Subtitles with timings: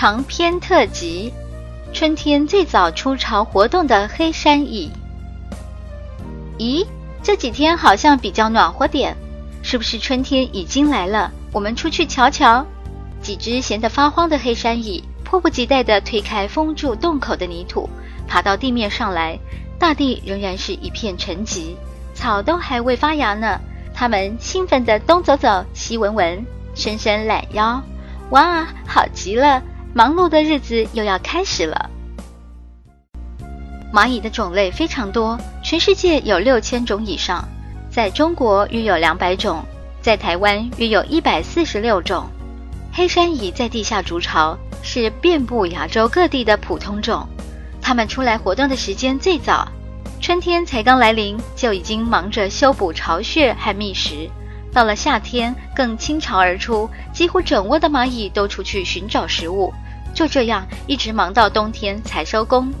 [0.00, 1.30] 长篇特辑：
[1.92, 4.90] 春天最早出巢活动的黑山蚁。
[6.56, 6.86] 咦，
[7.22, 9.14] 这几天好像比较暖和点，
[9.62, 11.30] 是不是春天已经来了？
[11.52, 12.64] 我们出去瞧瞧。
[13.20, 17.86] 几只闲得发慌的黑山蚁迫不及待地推开封住洞口的泥土，
[18.26, 19.38] 爬到地面上来。
[19.78, 21.74] 大地仍然是一片沉寂，
[22.14, 23.60] 草都还未发芽呢。
[23.92, 26.42] 它们兴奋地东走走，西闻闻，
[26.74, 27.82] 伸伸懒腰。
[28.30, 29.62] 哇，好极了！
[29.92, 31.90] 忙碌的日子又要开始了。
[33.92, 37.44] 蚂蚁的种类非常多，全世界有六千种以上，
[37.90, 39.64] 在中国约有两百种，
[40.00, 42.24] 在台湾约有一百四十六种。
[42.92, 47.26] 黑山蚁在地下筑巢，是遍布亚洲各地的普通种。
[47.82, 49.66] 它们出来活动的时间最早，
[50.20, 54.30] 春天才刚来临，就已经忙着修补巢穴和觅食。
[54.72, 59.72] 到了夏天，更倾巢而出，几乎整窝的蚂蚁都出去寻找食物。
[60.14, 62.72] 就这样一直忙到冬天才收工。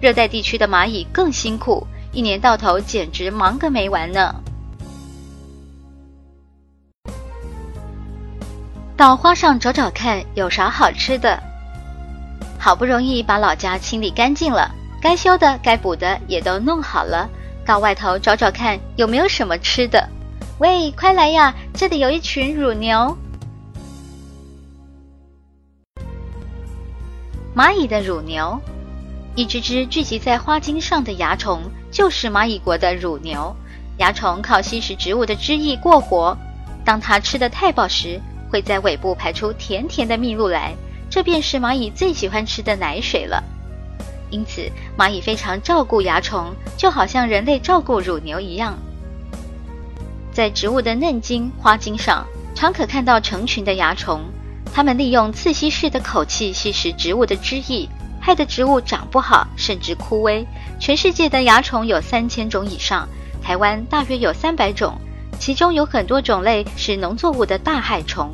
[0.00, 4.34] 热带地区的蚂蚁更辛苦，一年到头简直忙个没完呢。
[8.96, 11.42] 到花上找找看，有啥好吃的。
[12.58, 14.70] 好不容易把老家清理干净了，
[15.00, 17.28] 该修的、该补的也都弄好了，
[17.66, 20.08] 到外头找找看，有没有什么吃的。
[20.58, 21.52] 喂，快来呀！
[21.74, 23.16] 这里有一群乳牛。
[27.56, 28.60] 蚂蚁的乳牛，
[29.34, 31.60] 一只只聚集在花茎上的蚜虫，
[31.90, 33.54] 就是蚂蚁国的乳牛。
[33.98, 36.38] 蚜虫靠吸食植物的汁液过活，
[36.84, 40.72] 当它吃得太饱时，会在尾部排出甜甜的蜜露来，
[41.10, 43.42] 这便是蚂蚁最喜欢吃的奶水了。
[44.30, 48.78] 因此，蚂蚁非常照顾蚜虫，就好像人类照顾乳牛一样。
[50.34, 54.20] 在植物的嫩茎、花茎上，常可看到成群的蚜虫。
[54.74, 57.88] 它们利用刺吸式的口气吸食植物的汁液，
[58.20, 60.44] 害得植物长不好，甚至枯萎。
[60.80, 63.08] 全世界的蚜虫有三千种以上，
[63.40, 64.98] 台湾大约有三百种，
[65.38, 68.28] 其中有很多种类是农作物的大害虫。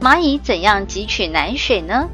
[0.00, 2.08] 蚂蚁怎样汲取奶水呢？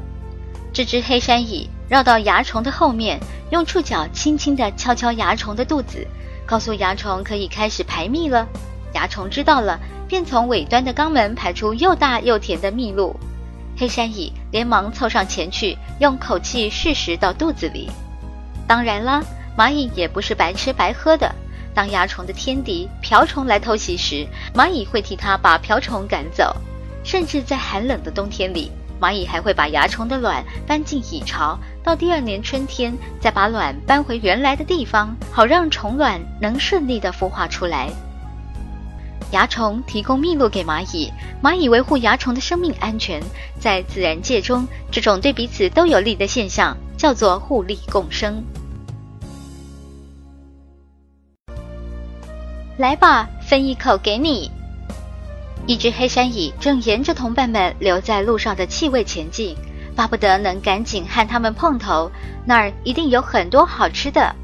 [0.73, 3.19] 这只黑山蚁绕到蚜虫的后面。
[3.49, 6.07] 用触角轻轻地敲敲蚜虫的肚子，
[6.45, 8.47] 告诉蚜虫可以开始排蜜了。
[8.93, 13.13] 蚜虫知道了，便从尾端的肛门排出又大又甜的蜜露。
[13.77, 17.91] 黑山蚁连忙凑上前去，用口气试食到肚子里。
[18.65, 19.21] 当然啦，
[19.57, 21.29] 蚂蚁也不是白吃白喝的。
[21.73, 24.25] 当蚜虫的天敌瓢虫来偷袭时，
[24.55, 26.55] 蚂蚁会替它把瓢虫赶走。
[27.03, 28.71] 甚至在寒冷的冬天里，
[29.01, 31.59] 蚂蚁还会把蚜虫的卵搬进蚁巢。
[31.83, 37.89] 到第二年春天，再把卵搬回原来的地方，好让虫卵能顺利的孵化出来。
[39.31, 41.11] 蚜虫提供蜜露给蚂蚁，
[41.41, 43.21] 蚂蚁维护蚜虫的生命安全。
[43.59, 48.43] 在自然界中，这种对彼此都有利的现象叫做互利共生。
[52.77, 54.51] 来吧，分一口给你。
[55.65, 59.55] 一只黑山蚁正沿着同伴们留在路上的气味前进。
[59.95, 62.11] 巴不得能赶紧和他们碰头，
[62.45, 64.35] 那儿一定有很多好吃的。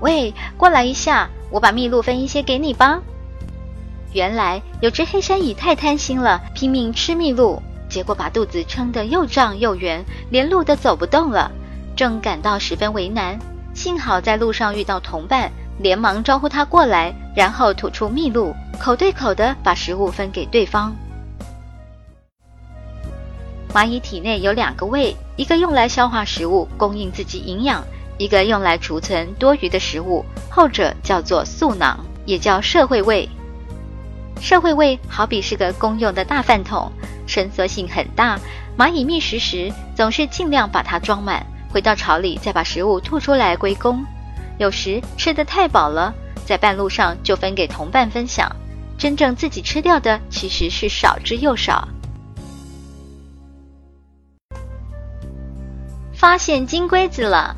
[0.00, 3.00] 喂，过来一下，我把蜜露分一些给你吧。
[4.12, 11.50] 原来有只黑山蚁太贪心了，拼命吃蜜露，结果把肚子撑得又胀又圆，连路都走不动了，
[11.96, 13.38] 正感到十分为难。
[13.74, 20.94] 幸好在路上遇到同伴，连忙招呼他过来，然后吐出蜜露，口对口的把食物分给对方。
[23.72, 27.80] 蚂蚁体内有两个胃，一个用来消化食物，供应自己营养；
[28.18, 33.26] 一个用来储存多余的食物，后者叫做宿囊，也叫社会胃。
[34.40, 36.92] 社会胃好比是个公用的大饭桶，
[37.26, 38.38] 伸缩性很大。
[38.76, 44.04] 蚂蚁觅食时总是尽量把它装满，回到巢里再把食物吐出来归公。
[44.58, 46.12] 有时吃得太饱了，
[46.44, 48.54] 在半路上就分给同伴分享，
[48.98, 51.88] 真正自己吃掉的其实是少之又少。
[56.22, 57.56] 发现金龟子了！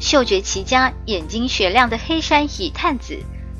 [0.00, 3.16] 嗅觉奇佳、眼睛雪亮的黑山蚁探子，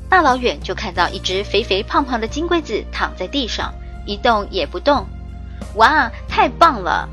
[0.09, 3.73] 大老远就看到一只肥肥胖胖的金龟子躺在地上，
[4.05, 5.07] 一动也不动。
[5.75, 7.07] 哇，太棒了！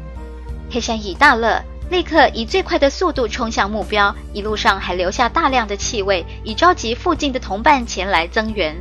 [0.73, 8.77] 黑山蚁大乐，立刻以最快的速度冲向目标，一路上还留下大量的气味，以召集附近的同伴前来增援。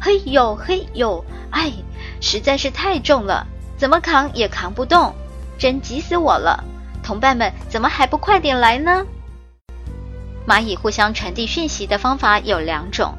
[0.00, 1.70] 嘿呦嘿呦，哎，
[2.22, 3.46] 实在是太重了，
[3.76, 5.14] 怎么扛也扛不动，
[5.58, 6.64] 真急死我了！
[7.08, 9.02] 同伴们怎么还不快点来呢？
[10.46, 13.14] 蚂蚁互相传递讯息的方法有两种，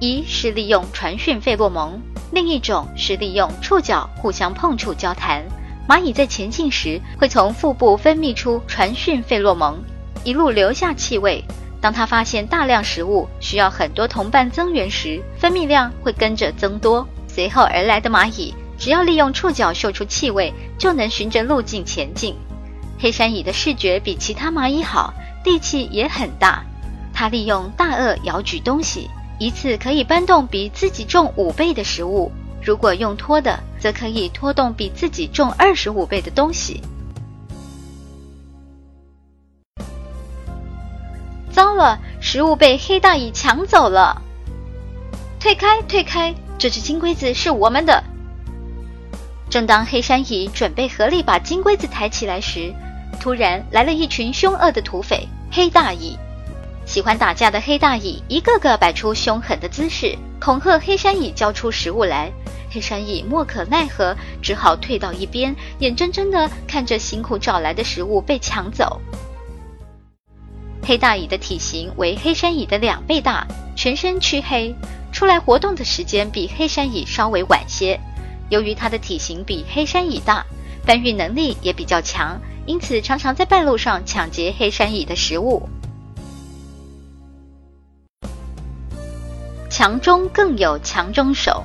[0.00, 2.00] 一是利用传讯费洛蒙，
[2.32, 5.44] 另一种是利用触角互相碰触交谈。
[5.88, 9.78] 蚂蚁在前进时会从腹部分泌出传讯费洛蒙，
[10.24, 11.44] 一路留下气味。
[11.80, 17.06] 当它发现大量食物需要很多同伴增援时，分泌量会跟着增多。
[17.28, 22.34] 随后而来的蚂蚁只要利用触角嗅出气味，就能循着路径前进。
[22.98, 25.14] 黑山蚁的视觉比其他蚂蚁好，
[25.44, 26.64] 力气也很大。
[27.14, 29.08] 它利用大颚摇举东西，
[29.38, 32.30] 一次可以搬动比自己重五倍的食物。
[32.62, 36.82] 如果用拖的，则可以拖动比自己重二十五倍的东西。
[41.50, 44.20] 糟了，食物被黑大蚁抢走了！
[45.40, 46.34] 退开，退开！
[46.58, 48.02] 这只金龟子是我们的。
[49.48, 52.74] 正当黑山蚁准备合力把金龟子抬起来时，
[53.20, 56.16] 突然来了一群凶恶的土匪——黑大蚁。
[56.86, 62.30] 喜欢打架的黑大蚁一个个摆出凶狠的姿势，恐吓黑山蚁交出食物来。
[62.70, 69.00] 黑山蚁莫可奈何，只好退到一边，眼睁睁地看着辛苦找来的食物被抢走。
[70.82, 74.74] 黑大蚁的体型为黑山蚁的两倍大，全身黢黑，
[75.12, 77.98] 出来活动的时间比黑山蚁稍微晚些。
[78.48, 80.42] 由于它的体型比黑山蚁大，
[80.86, 85.66] 搬运能力也比较强，因此常常在半路上抢劫黑山蚁的食物。
[89.70, 91.64] 强中更有强中手。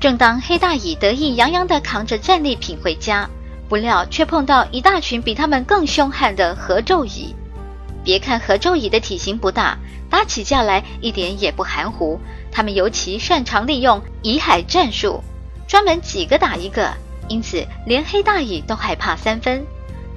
[0.00, 3.28] 正当黑大蚁得意洋洋地扛着战利品回家，
[3.68, 7.34] 不料却碰到一大群比他们更凶悍的合昼蚁。
[8.04, 9.76] 别看合昼蚁的体型不大，
[10.08, 12.20] 打起架来一点也不含糊。
[12.52, 15.20] 他们尤其擅长利用蚁海战术，
[15.66, 16.94] 专门几个打一个，
[17.28, 19.64] 因此连黑大蚁都害怕三分。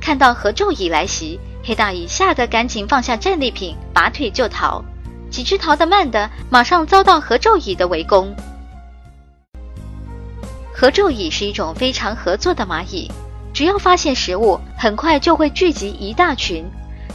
[0.02, 4.84] 看到合昼蚁来袭，黑大蚁吓得赶紧放下战利品，拔腿就逃。
[5.30, 8.36] 几只逃得慢的，马上遭到合昼蚁的围攻。
[10.74, 13.12] 合昼蚁是一种非常合作的蚂蚁，
[13.54, 16.66] 只要发现食物，很快就会聚集一大群。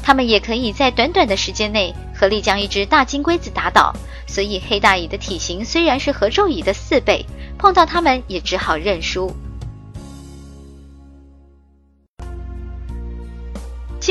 [0.02, 3.90] 它们也可以在短短的时间内合力将一只大金龟子打倒，
[4.26, 7.25] 所以黑大蚁的体型虽然是合昼蚁的四倍，
[7.58, 9.35] 碰到它们也只好认输。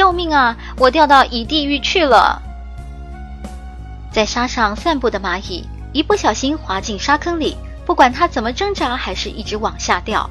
[0.04, 0.58] 救命啊！
[0.76, 2.42] 我掉到蚁地狱去了！
[4.12, 7.56] 在沙上散步的蚂蚁一不小心滑进沙坑里，
[7.86, 10.30] 不管它怎么挣扎，还是一直往下掉。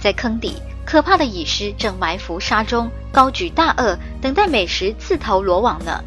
[0.00, 0.56] 在坑底。
[0.84, 6.02] 可怕的蚁狮正埋伏沙中，高举大颚，等待美食自投罗网呢。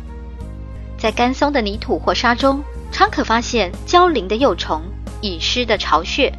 [0.98, 2.62] 在干松的泥土或沙中，
[2.92, 4.81] 常可发现蛟鳞的幼虫、
[5.22, 6.34] 蚁狮的巢穴。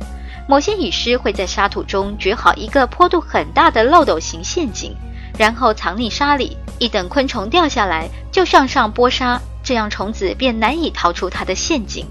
[0.47, 4.95] 某些蚁狮会在沙土中掘好一个坡度很大的漏斗形陷阱，
[5.41, 12.05] 然后藏匿沙里，一等昆虫掉下来，就向上拨沙，这样虫子便难以逃出它的陷阱。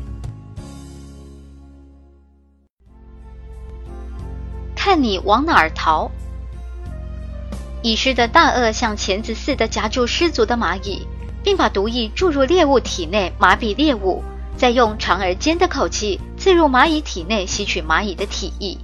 [4.76, 6.10] 看你往哪儿逃！
[7.84, 11.06] 蚁狮的大颚像钳子似的夹住失足的蚂蚁，
[11.44, 14.24] 并把毒液注入猎物体内麻痹猎物，
[14.58, 18.76] 再用长而尖的口气刺入蚂蚁体内吸取蚂蚁的体液，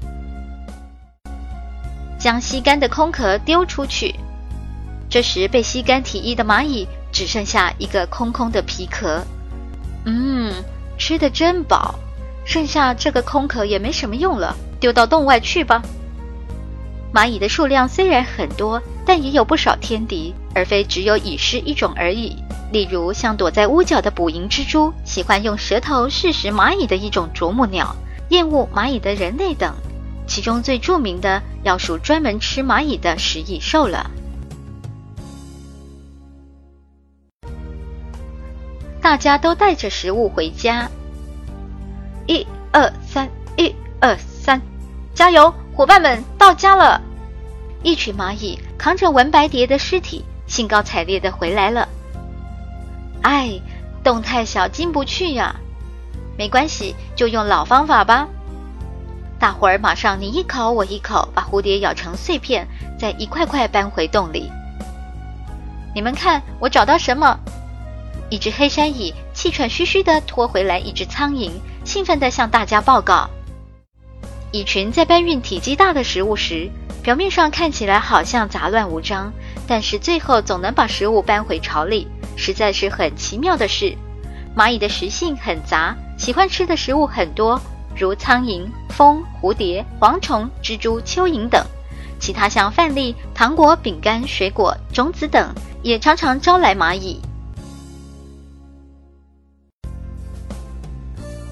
[2.19, 4.13] 将吸干的空壳丢出去。
[5.15, 9.23] 这时被吸干体液的蚂蚁只剩下一个空空的皮壳。
[10.03, 10.51] 嗯，
[10.97, 11.95] 吃的真饱，
[12.43, 15.81] 剩下这个空壳也没什么用了，丢到洞外去吧。
[17.13, 22.35] 蚂蚁的数量虽然很多，但也有不少天敌，而非只有蚁狮一种而已。
[22.73, 27.95] 例如，像躲在屋角的捕蝇蜘蛛，喜欢用舌头试食蚂蚁的一种啄木鸟，
[28.31, 29.73] 厌恶蚂蚁的人类等。
[30.27, 34.11] 其中最著名的要数专门吃蚂蚁的食蚁兽了。
[39.05, 40.89] 大家都带着食物回家。
[42.25, 44.59] 一二三，一二三，
[45.13, 45.53] 加油！
[45.75, 46.99] 伙伴们到家了，
[47.83, 51.87] 一群蚂蚁扛着文白蝶的尸体，兴高采烈的回来了。
[53.21, 53.61] 哎，
[54.03, 55.55] 洞太小进不去呀，
[56.35, 58.27] 没关系，就用老方法吧。
[59.37, 64.51] 大伙儿马上你一口我一口，把蝴蝶咬成碎片，再一块块搬回洞里。
[65.93, 67.39] 你们看，我找到什么？
[68.29, 71.51] 一只黑山蚁气喘吁吁地拖回来一只苍蝇，
[71.83, 73.29] 兴奋地向大家报告。
[74.51, 76.69] 蚁群在搬运体积大的食物时，
[77.03, 79.31] 表面上看起来好像杂乱无章，
[79.67, 83.95] 但是最后总能把食物搬回巢里，实在是很奇妙的事。
[84.57, 87.61] 蚂蚁的食性很杂，喜欢吃的食物很多，
[87.95, 91.63] 如苍蝇、蜂、蝴蝶、蝗虫、蜘蛛、蚯蚓等。
[92.17, 95.53] 其他像饭粒、糖果、饼干、水果、种子等，
[95.83, 97.19] 也常常招来蚂蚁。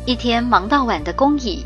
[0.05, 1.65] 一天忙到晚的工蚁，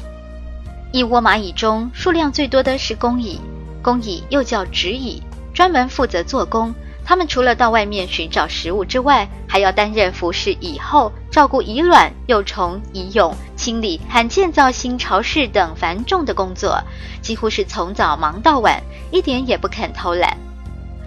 [0.92, 3.42] 一窝蚂蚁中数量最多的是工蚁。
[3.82, 5.20] 工蚁又叫纸蚁，
[5.56, 6.72] 专门负责做工。
[7.04, 16.80] 它们除了到外面寻找食物之外，还要担任服侍蚁后、照顾蚁卵、幼虫、蚁蛹、清理和建造新巢室等繁重的工作，
[17.24, 18.80] 几乎是从早忙到晚，
[19.10, 20.38] 一点也不肯偷懒。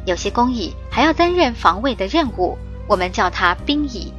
[0.05, 2.59] 有些工蚁还要担任防卫的任务，
[2.89, 4.13] 我们叫它兵蚁。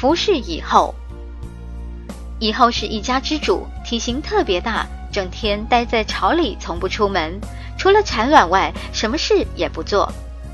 [0.00, 0.94] 服侍蚁后，
[2.38, 7.40] 蚁后是一家之主，体型特别大，整天待在巢里，从不出门，
[7.76, 10.08] 除了产卵外，什么事也不做。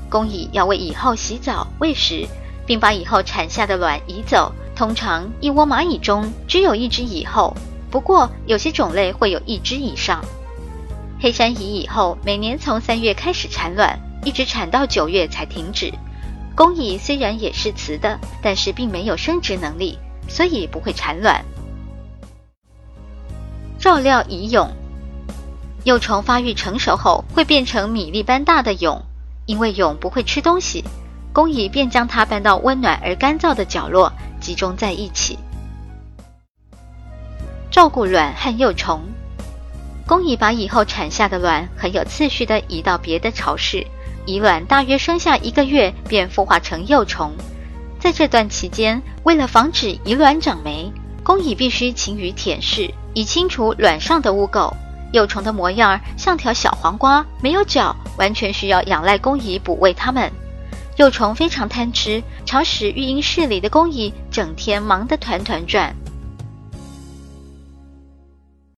[0.09, 2.27] 工蚁要为蚁后洗澡、喂食，
[2.65, 4.51] 并把蚁后产下的卵移走。
[4.75, 7.55] 通常一窝蚂蚁中只有一只蚁后，
[7.91, 10.25] 不过有些种类会有一只以上。
[11.21, 15.93] 黑山蚁蚁后每年从三月开始产卵，一直产到九月才停止。
[16.55, 21.43] 工蚁虽然也是雌的，但是并没有生殖能力，所以不会产卵。
[23.77, 24.69] 照料蚁蛹，
[25.83, 29.01] 幼虫发育成熟后会变成米粒般大的蛹，
[29.45, 30.81] 因为蛹不会吃东西，
[31.33, 35.37] 工蚁便将它搬到温暖而干燥的角落，集中在一起。
[37.69, 39.01] 照顾卵和幼虫，
[40.07, 43.85] 工蚁把以后产下的卵很有次序地移到别的巢室。
[44.25, 47.31] 蚁卵大约生下一个月，便孵化成幼虫。
[47.99, 50.91] 在这段期间，为了防止蚁卵长霉，
[51.23, 54.71] 工蚁必须勤于舔舐，以清除卵上的污垢。
[55.11, 60.31] 幼虫的模样像条小黄瓜，没有脚，完全需要仰赖工蚁哺喂它们。
[60.97, 65.95] 幼虫非常贪吃，常使育婴室里的工蚁整天忙得团团转。